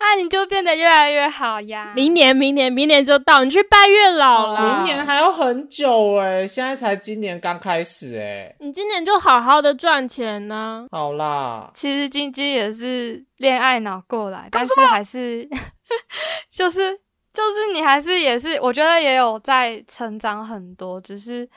[0.00, 1.92] 那你就变得越来越好呀！
[1.94, 4.76] 明年，明年，明年就到，你去拜月老了。
[4.76, 8.54] 明年还要很久哎，现在才今年刚开始哎。
[8.60, 10.86] 你今年就好好的赚钱呢。
[10.90, 15.46] 好啦，其实金鸡也是恋爱脑过来，但是还是
[16.50, 16.98] 就是
[17.38, 21.48] 就是你还是也是，我觉得也有在成长很多，只是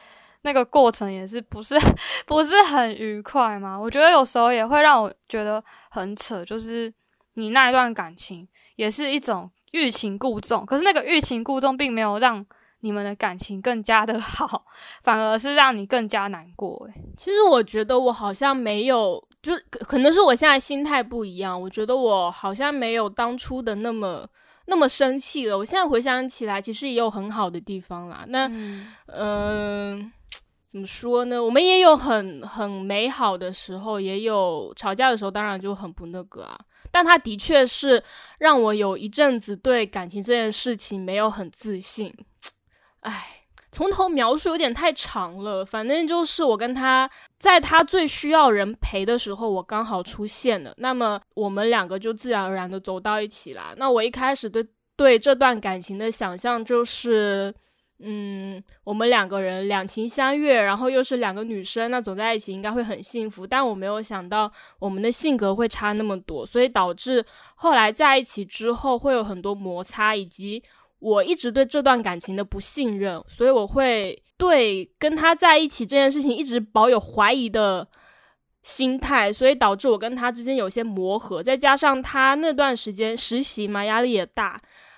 [0.43, 1.75] 那个过程也是不是
[2.27, 3.79] 不是很愉快嘛？
[3.79, 6.93] 我觉得有时候也会让我觉得很扯，就是。
[7.35, 12.45] 你那一段感情也是一种欲擒故纵，可是那个欲擒故纵并没有让
[12.81, 14.65] 你们的感情更加的好，
[15.01, 16.85] 反而是让你更加难过。
[16.87, 21.59] 诶，其实我觉得我好像没有，就可能是我现在心态不一样。
[21.59, 24.27] 我觉得我好像没有当初的那么
[24.71, 25.57] 那么生气了。
[25.57, 28.23] 我现在回想起来，其实也有很好的地方啦。
[28.29, 28.49] 那
[29.07, 30.09] 嗯，
[30.65, 31.43] 怎么说呢？
[31.43, 36.57] 我们也有很很美好的时候，也有吵架的时候，当然就很不那个啊。
[36.89, 38.01] 但他的确是
[38.39, 42.13] 让我有一阵子对感情这件事情没有很自信，
[43.01, 43.40] 唉，
[43.71, 45.65] 从头描述有点太长了。
[45.65, 53.73] 反正就是我跟他在他最需要人陪的时候，我刚好出现了，那么我们两个就自然而然的走到一起啦。
[53.77, 57.53] 那我一开始对对这段感情的想象就是。
[58.03, 63.45] 嗯，我们两个人两情相悦，然后又是两个女生，那走在一起应该会很幸福。
[63.45, 70.63] 但我没有想到我们的性格会差那么多，所以导致后来在一起之后会有很多摩擦，以及
[71.01, 77.85] 我一直对这段感情的不信任，所以我会对跟他在一起这件事情一直保有怀疑的
[78.63, 81.43] 心态，所以导致我跟他之间有些磨合。
[81.43, 84.57] 再加上他那段时间实习嘛，压力也大，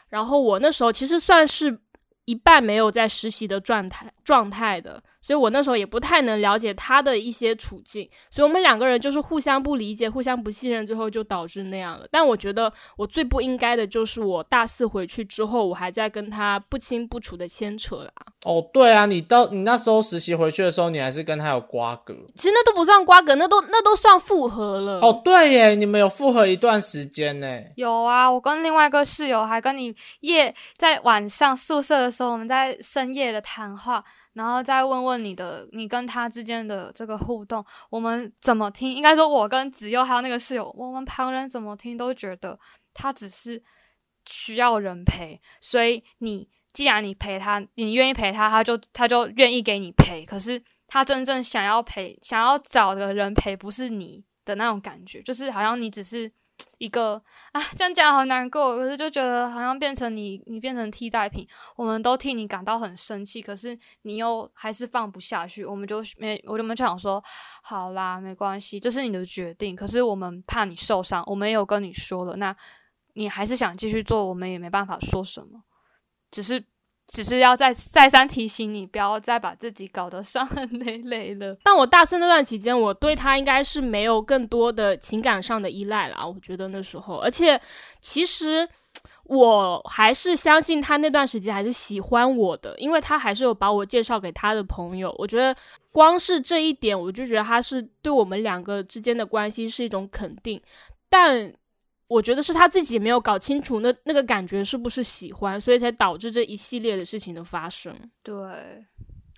[0.10, 1.80] 然后我那时候其实算是。
[2.26, 5.04] 一半没有在实习的状态状态的。
[5.24, 12.06] 所以我那时候也不太能了解他的一些处境，所以我们两个人就是互相不理解、互相不信任，最后就导致那样了。
[12.12, 18.12] 但我觉得我最不应该的就是我大四回去之后，我还在跟他不清不楚的牵扯啦。
[18.44, 22.14] 哦，对啊，你到你那时候实习回去的时候，你还是跟他有瓜葛。
[22.36, 25.00] 其实那都不算瓜葛，那都那都算复合了。
[25.00, 27.48] 哦，对耶，你们有复合一段时间呢。
[27.78, 34.04] 有啊，我跟另外一个室友还跟你夜在晚上宿舍的时候，我们在深夜的谈话。
[34.34, 38.92] 然后再问问你的，你跟他之间的这个互动，我们怎么听？
[38.94, 42.60] 应该说，我跟子悠还有那个室友，我们旁人怎么听都觉得
[42.94, 43.62] 他只是
[44.26, 45.40] 需要人陪。
[45.62, 50.26] 所以你既然你陪他，你愿意陪他，他就他就愿意给你陪。
[50.26, 56.32] 可是他真正想要陪、想要找的人陪，不是你的那种感觉，就是好像你只是。
[56.78, 57.22] 一个
[57.52, 67.24] 啊，这样讲好难过，可是就觉得好像变成你，你变成替代品，我们都替你感到很生气，可是你又还是放不下去，我们就没，我就们就想说，
[67.62, 72.56] 好啦，没关系，这是你的决定，可是我们怕你受伤，我们也有跟你说了，那
[73.14, 75.64] 你还是想继续做，我们也没办法说什么，
[76.30, 76.66] 只是。
[77.08, 81.56] 只是要再再三提醒你，不要再把自己搞得伤痕 累累了。
[81.64, 86.18] 但我大四那段期间，我对他应该是没有更多的情感上的依赖了。
[86.28, 87.60] 我觉得那时候，而且
[88.00, 88.68] 其实
[89.26, 95.14] 我还是相信他那段时间还是喜欢我的，因为他还是有把我介绍给他的朋友。
[95.18, 95.56] 我觉得
[95.92, 100.62] 光是这一点，我就觉得他是对我们两个之间的关系是一种肯定。
[101.10, 101.54] 但
[102.14, 107.94] 我觉得是他自己没有搞清楚那那个感觉是不是喜欢，所以才导致这一系列的事情的发生。
[108.22, 108.86] 对，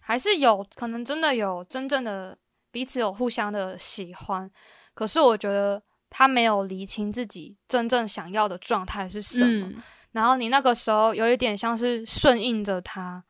[0.01, 2.37] 还是有可能真的有真正的
[2.71, 4.51] 彼此有互相的喜欢，
[4.93, 9.67] 可是我觉得他没有理清自己真正想要的状态是什么。
[9.67, 9.83] 嗯
[10.15, 13.21] 然后你那个时候有一点像是顺应着他，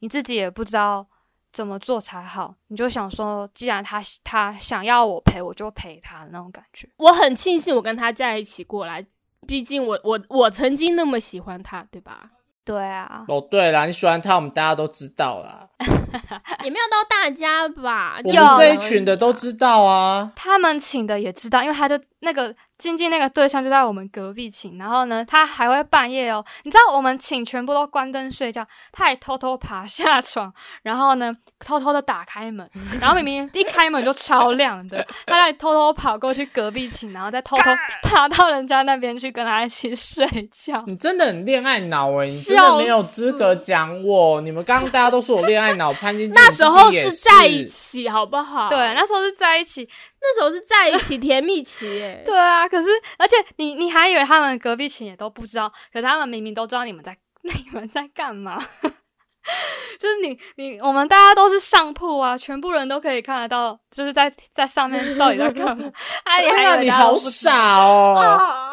[0.00, 1.08] 你自己也不知道
[1.56, 6.86] 怎么做才好，你就想说，既然他他想要我陪，我就陪他的那种感觉。
[6.98, 9.02] 我很庆幸我跟他在一起过来，
[9.46, 12.28] 毕竟我我我曾经那么喜欢他，对吧？
[12.62, 15.66] 对啊，哦，对啦，你喜欢他，我们大家都知道啦，
[16.62, 20.32] 也没有到大家吧，我们这一群的都知道啊。
[20.36, 32.68] 他们请的也知道，因为他就那个静静那个对象就在我们隔壁寝，然后呢，他还会半夜哦，你知道我们寝全部都关灯睡觉，他还偷偷爬下床，然后呢，偷偷的打开门，
[33.00, 37.70] 然后明明一开门就超亮的，他还偷偷跑过去隔壁寝，然后再偷偷
[38.02, 40.84] 爬到人家那边去跟他一起睡觉。
[40.86, 44.40] 你真的很恋爱脑哎、你真的没有资格讲我。
[44.42, 48.68] 你们刚刚大家都说我恋爱脑，潘金那时候是是在一起，好不好？
[48.68, 49.88] 对，，那时候是在一起，
[50.28, 52.22] 那时候是在一起，甜蜜期耶。
[52.26, 58.58] 对啊，可是而且你你还以为他们隔壁寝也都不知道，可是他们明明都知道你们在 你们在干嘛。
[60.00, 65.88] 就是你你我们大家都是上铺啊，全部人都可以看得到，就是在在上面到底在干嘛。
[66.24, 67.16] 他也还以天啊，为你好。
[67.16, 68.14] 傻哦！
[68.18, 68.72] 啊，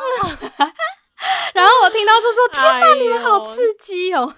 [1.54, 4.34] 然后我听到就说：“天哪，哪你们好刺激哦！”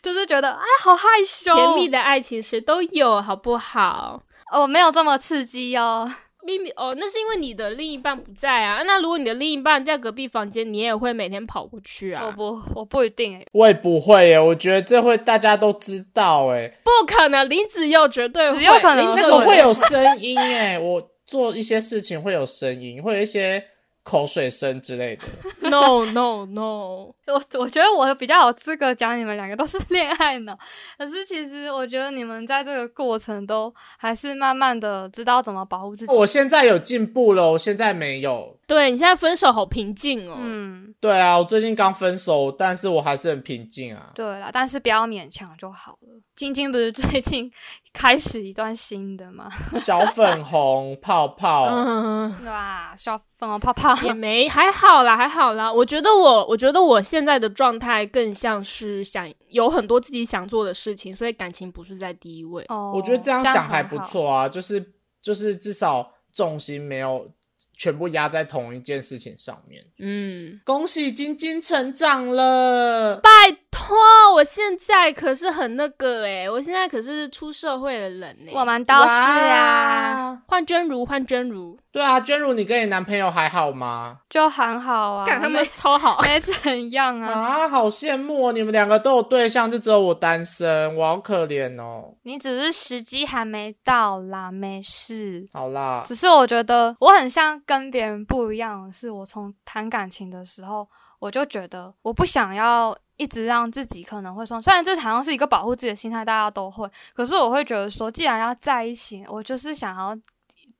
[0.00, 1.54] 就是觉得哎，好害羞。
[1.54, 4.22] 甜蜜的爱情时都有，好不好？
[4.52, 6.08] 哦，没有这么刺激哦。
[6.44, 8.82] 秘密哦，那是因为你的另一半不在啊。
[8.86, 12.24] 那如果你的另一半在隔壁房间，你也会每天跑过去啊？
[12.26, 13.46] 我不，我不一定诶。
[13.52, 23.64] 我也不会耶，我觉得这会大家都知道哎，不可能，林子佑绝对会，只有可能林子佑那个会有声音哎，我做一些事情会有声音，会有一些
[24.04, 25.24] 口水声之类的。
[25.68, 30.56] no no no， 我我觉得我比较有资格讲你们两个都是恋爱脑，
[30.96, 36.12] 可是其实我觉得你们在这个过程都还是慢慢的知道怎么保护自己。
[36.12, 38.56] 我现在有进步了，我现在没有。
[38.66, 40.36] 对你现在分手好平静哦。
[40.38, 44.10] 嗯，对啊，我最近刚分手，但是我还是很平静啊。
[44.14, 46.20] 对啦，但是不要勉强就好了。
[46.36, 47.50] 晶晶不是最近
[47.92, 49.48] 开始一段新的吗？
[49.78, 52.94] 小粉红 泡泡，嗯，对吧？
[52.96, 55.72] 小粉红泡泡，也没还好啦，还好啦。
[55.72, 62.64] 我觉得我，我觉得我现在的状态更像是想有很多自己想做的事情，所以感情不是在第一位。
[62.68, 63.98] 哦，我觉得这样想还不。
[64.04, 64.92] 错啊，就是
[65.22, 67.30] 就是至少重心没有
[67.76, 69.82] 全部压在同一件事情上面。
[69.98, 73.30] 嗯，恭喜晶晶成长了，拜
[73.74, 73.96] 托，
[74.32, 80.42] 我现在可是很那个诶、我现在可是出社会的人呢、我们都是啊，哇！
[80.46, 84.18] 换娟如，换娟如，对啊，娟如，你跟你男朋友还好吗？
[84.30, 85.26] 就很好啊。
[85.26, 86.20] 感他们没超好。
[86.22, 87.32] 没怎样啊。
[87.32, 88.52] 啊，好羡慕哦！
[88.52, 92.14] 你们两个都有对象，就只有我单身，我好可怜哦。
[92.22, 95.44] 你只是时机还没到啦，没事。
[95.52, 110.16] 好啦，只是我觉得我很像跟别人不一样，的是我从谈感情的时候，我就觉得我不想要一直让自己可能会说，虽然这好像是一个保护自己的心态，大家都会，可是我会觉得说，既然要在一起，我就是想要。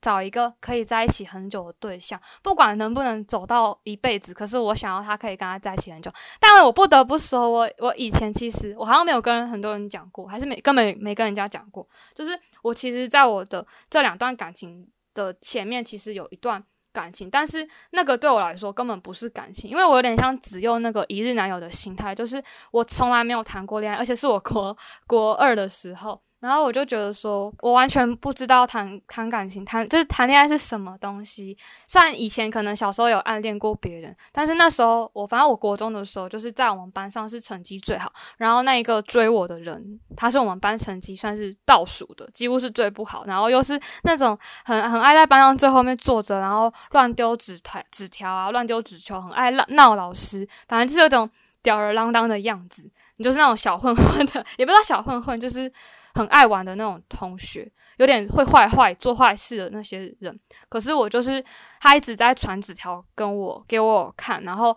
[0.00, 6.10] 找一个可以在一起很久的对象，不管能不能走到一辈子，可是我想要他可以跟他在一起很久。
[6.38, 16.62] 但我不得不说，我我以前其实我好像没有跟很多人讲过，还是没根本没跟人家讲过，就是我其实在我的这两段感情的前面，其实有一段
[16.94, 24.74] 感情，但是那个对我来说根本不是感情，因为我有点像只用那个一日男友的心态，就是我从来没有谈过恋爱，而且是我国
[25.06, 26.18] 国二的时候。
[26.44, 31.56] 然后我就觉得说，我完全不知道谈谈感情，谈就是谈恋爱是什么东西。
[31.88, 51.30] 虽然以前可能小时候有暗恋过别人，但是那时候我反正我国中的时候，就是在我们班上是成绩最好，然后那一个追我的人，他是我们班成绩算是倒数的，几乎是最不好，然后又是那种很很爱在班上最后面坐着，然后乱丢纸条纸条啊，乱丢纸球，很爱闹闹老师，反正就是有种
[51.62, 52.90] 吊儿郎当的样子。
[53.16, 55.70] 你就是那种小混混的， 也不知道小混混，就是
[56.14, 60.38] 很爱玩的那种同学，有点会坏坏做坏事的那些人。
[60.68, 61.44] 可是我就是
[61.80, 64.76] 他一直在传纸条跟我给我看，然后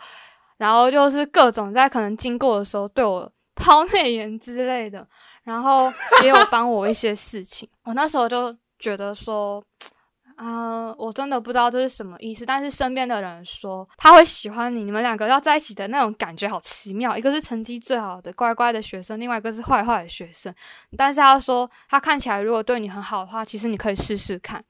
[0.57, 5.07] 然后就是各种在可能经过的时候对我抛媚眼之类的，
[5.43, 5.91] 然后
[6.23, 7.67] 也有帮我一些事情。
[7.85, 9.63] 我那时候就觉得说。
[10.37, 17.17] 啊、我真的不知道这是什么意思，但是身边的人说他会喜欢你，你们两个要在一起的那种感觉好奇妙。
[17.17, 20.53] 一个是成绩最好的乖乖的学生，另外一个是坏坏的学生。
[20.95, 24.63] 但是他说他看起来如果对你很好的话，其实你可以试试看。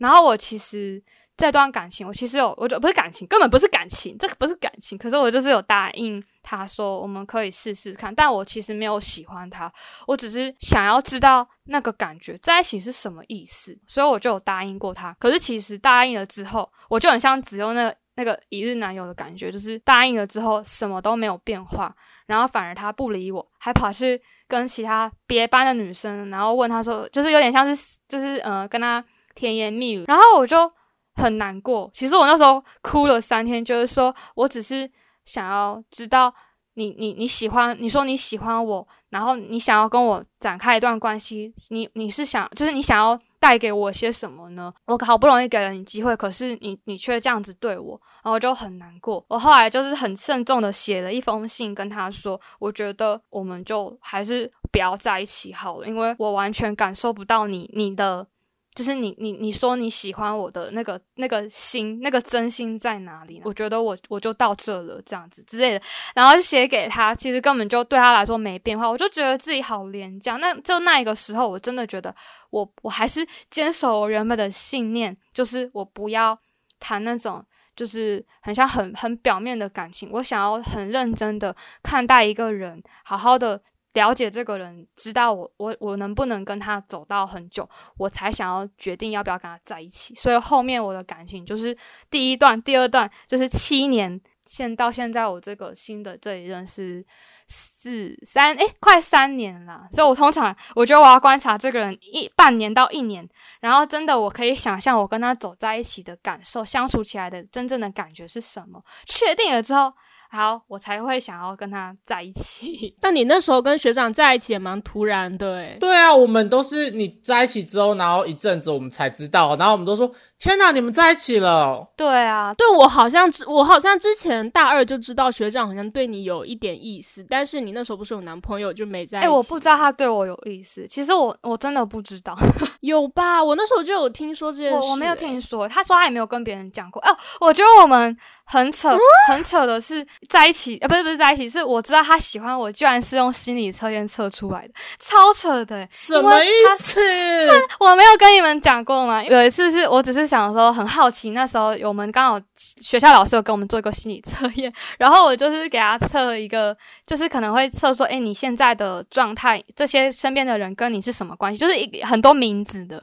[0.00, 1.00] 然后我其实
[1.36, 4.98] 这段感情，我其实有，我就不是感情，根本不是感情，这个不是感情。
[4.98, 8.14] 可是我就是有答应他说，我们可以试试看。
[8.14, 9.72] 但我其实没有喜欢他，
[10.06, 15.14] 我只是想要知道那个感觉在一起是什么意思，所以我就答应过他。
[15.20, 21.94] 可是其实答应了之后，我就很像只有那个那个一日男友的感觉，就是答应了之后什么都没有变化，
[22.26, 29.02] 然后反而他不理我，还跑去跟其他别班的女生，然后问他说，就是有点像是就是呃跟他
[29.40, 30.70] 甜言蜜语，然后我就。
[31.16, 34.88] 很难过，其实我那时候哭了三天，就是说我只是
[35.26, 36.32] 想要知道
[36.74, 44.72] 你你你喜欢，你说你喜欢我，然后你想要跟我展开一段关系，你你是想就是你想要带给我些什么呢？
[44.86, 49.22] 我好不容易给了你机会，可是你你却这样子对我，然后就很难过。
[49.28, 58.28] 我后来就是很慎重的写了一封信跟他说，我觉得我们就还是不要在一起好了，因为我完全感受不到你你的。
[58.74, 63.42] 就是你你你说你喜欢我的那个那个心那个真心在哪里？
[63.44, 68.88] 我觉得我我就到这了这样子之类的，然后写给他，其实根本就对他来说没变化。
[68.88, 70.36] 我就觉得自己好廉价。
[70.36, 72.14] 那就那一个时候，我真的觉得
[72.50, 76.38] 我我还是坚守我原本的信念，就是我不要
[76.78, 77.44] 谈那种
[77.74, 80.08] 就是很像很很表面的感情。
[80.12, 83.60] 我想要很认真的看待一个人，好好的。
[83.94, 87.68] 了解这个人，知道我我我能不能跟他走到很久，
[87.98, 90.14] 我才想要决定要不要跟他在一起。
[90.14, 91.76] 所以后面我的感情就是
[92.08, 97.04] 第一段、第二段，就是七年，现到现在我这个新的这一任是
[97.48, 99.88] 四三诶，快三年了。
[99.92, 103.28] 所以我通常我觉得我要观察这个人一半年到一年，
[103.60, 108.84] 然后真的我可以想象我跟他走在一起的感受，相处起来的真正的感觉是什么。
[109.04, 109.92] 确定了之后。
[110.32, 112.94] 好，我才会想要跟他在一起。
[113.02, 129.18] 但你那时候跟学长在一起也蛮突然的，诶对啊，我们都是你在一起之后，然后一阵子我们才知道，然后我们都说：“天哪，你们在一起了！”对啊，对我好像我好像之前大二就知道学长好像对你有一点意思，但是你那时候不是有男朋友就没在。
[129.18, 132.36] 哎，我不知道他对我有意思，其实我我真的不知道，
[132.82, 133.42] 有吧？
[133.42, 137.02] 我那时候就有听说这件事，我我没有听说，他说他也没有跟别人讲过。
[137.02, 138.16] 哦，我觉得我们。
[138.50, 138.98] 很扯，
[139.28, 147.00] 很扯的是在一起，呃，不是不是在一起，是我知道他喜欢我，居然是用心理测验测出来的，超扯的，什么意思？
[147.78, 149.22] 我没有跟你们讲过吗？
[149.22, 156.76] 有一次是我只是想说很好奇，那时候我们刚好学校老师有跟我们做一个心理测验，然后我就是给他测一个，
[157.06, 161.58] 就是可能会测说，哎，你现在的状态，这些身边的人跟你是什么关系？
[161.58, 163.00] 就是一很多名字的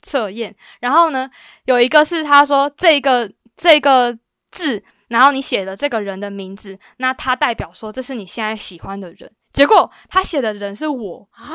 [0.00, 1.28] 测验，然后呢，
[1.66, 4.16] 有一个是他说这个这个。
[4.56, 9.30] 字，然后你写的这个人的名字，那他代表说这是你现在喜欢的人。
[9.52, 11.54] 结果他写的人是我啊，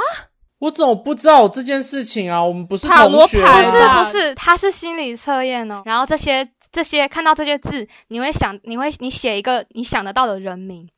[0.60, 2.44] 我怎么不知道这件事情啊？
[2.44, 5.84] 我们不是同学，不是不是，他是心理测验哦。
[5.86, 10.90] 然后这些这些看到这些字，你会想，你会你写一个你想得到的人名。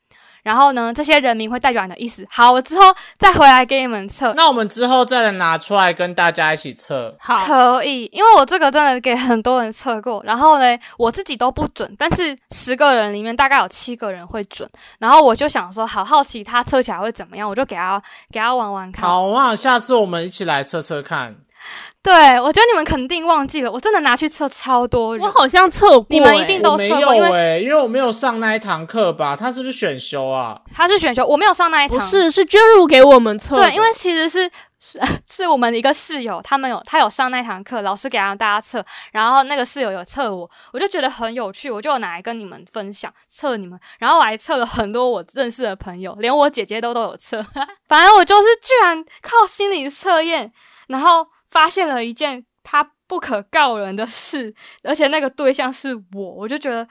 [0.44, 2.26] 然后呢，这些人名会代表你的意思。
[2.30, 4.34] 好，我之后再回来给你们测。
[4.36, 7.16] 那我们之后再拿出来跟大家一起测。
[7.20, 10.22] 好，可以，因为我这个真的给很多人测过。
[10.26, 14.70] 然后呢，我自己都不准，但是十个人里面大概有七个人会准。
[15.00, 19.10] 然后我就想说，好好奇他测起来会怎么样，我就给他给他玩玩看。
[19.10, 21.38] 好啊，下次我们一起来测测看。
[22.04, 29.38] 对，我觉得你们肯定忘记了，我真的拿去测超多人，我好像测过，你们一定都测过，因为因为我没有上那一堂课吧？
[29.38, 30.60] 他是不是选修啊？
[30.76, 33.56] 他是选修，我没有上那一堂，不是，是娟如给我们测。
[33.56, 47.42] 对，因为其实是是是我们的一个室友，他们有他有上那堂课，老师给让大家测，然后那个室友有测我，我就觉得很有趣，我就拿来跟你们分享测你们，然后我还测了很多我认识的朋友，连我姐姐都都有测，
[47.88, 50.52] 反正我就是居然靠心理测验，
[50.88, 51.26] 然后。
[51.54, 56.82] 发现了一件他不可告人的事， 而且那个对象是我，我就觉得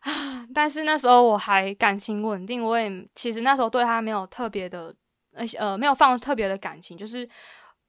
[0.00, 4.94] 啊， 但是那时候我还感情稳定，我也其实那时候对他没有特别的，
[5.34, 7.28] 呃呃，没有放特别的感情，就是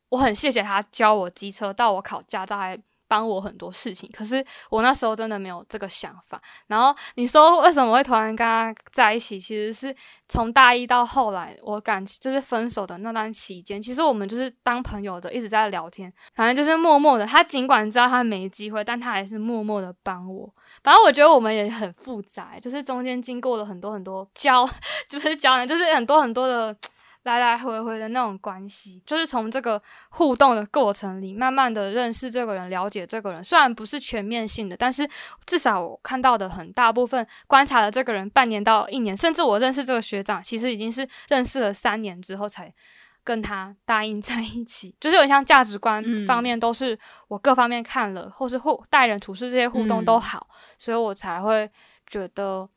[0.09, 2.77] 我很谢谢他教我机车，到我考驾照还。
[3.07, 6.41] 帮我很多事情，可是我那时候真的没有这个想法。
[6.67, 9.39] 然后你说为什么会突然跟他在一起？
[9.39, 9.95] 其实是
[10.27, 17.25] 从大一到后来，我感就是分手的那段期间，其实我们就是当朋友的，一直在聊天，反正就是默默的。
[17.25, 20.51] 他尽管知道他没机会，但他还是默默的帮我。
[20.83, 24.67] 反正我觉得我们也很复杂，就是中间经过了很多很多交，
[25.07, 26.75] 就是交，就是很多很多的。
[27.27, 33.43] 来来回回的那种关系，就是从这个互动的过程里，慢慢的认识这个人，了解这个人。
[33.43, 35.07] 虽然不是全面性的，但是
[35.45, 42.73] 至少我看到的很大部分，观察了这个人半年到一年，甚至我认识这个学长，其实已经是认识了三年之后才
[43.25, 46.25] 跟他答应在一起，就是有点像价值观嗯。
[46.25, 46.97] 方面都是
[47.27, 50.21] 我各方面看了，或是互待人处事这些互动都嗯。
[50.21, 50.47] 好，
[50.77, 51.69] 所以我才会
[52.07, 52.69] 觉得，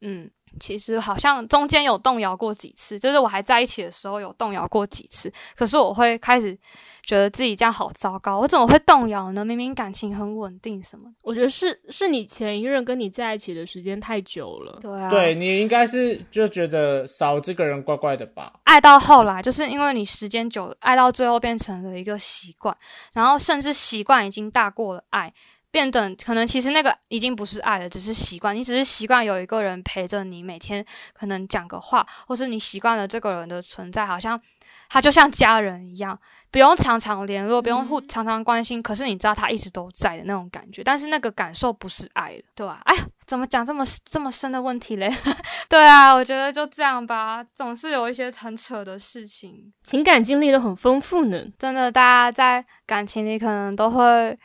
[0.00, 6.56] 嗯，其实好像中间有动摇过几次，就是我还在一起的时候有动摇过几次，可是我会开始
[7.02, 9.44] 觉得自己这样好糟糕，我怎么会动摇呢？
[9.44, 14.78] 明明感情很稳定什么的，我觉得是是你前一任跟你在一起的时间太久了。
[14.80, 18.52] 对啊，对你应该是就觉得少这个人怪怪的吧？
[18.64, 22.76] 爱到后来，就是因为你时间久了，爱到最后变成了一个习惯，
[23.12, 25.32] 然后甚至习惯已经大过了爱，
[25.74, 28.54] 变得可能其实那个已经不是爱了，只是习惯。
[28.54, 34.40] 你只是习惯有一个人陪着你，每天可能讲个话，或是你习惯了这个人的存在，好像
[34.88, 36.16] 他就像家人一样，
[36.52, 40.84] 不用常常联络，不用互嗯常常关心，可是你知道他一直都在的那种感觉。
[40.84, 45.12] 但是那个感受不是爱了，对吧、哎呀，怎么讲这么这么深的问题嘞？
[45.68, 49.72] 对啊，我觉得就这样吧，总是有一些很扯的事情。
[49.82, 51.44] 情感经历都很丰富呢。
[51.58, 54.38] 真的，大家在感情里可能都会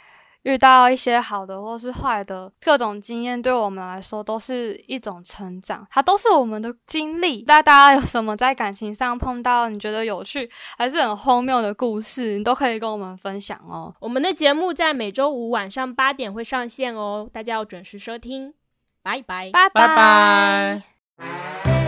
[0.49, 7.43] 遇到一些好的或是坏的各种经验，对我们来说都是一种成长，它都是我们的经历。
[7.47, 13.93] 那大家有什么在感情上碰到你觉得有趣还是很荒谬的故事，你都可以跟我们分享哦。
[13.99, 18.53] 我们的节目在每周五晚上八点会上线哦，大家要准时收听。
[19.01, 19.49] 拜拜。
[19.51, 19.87] 拜拜
[21.17, 21.78] 拜。